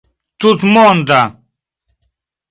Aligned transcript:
tutmonda 0.39 1.19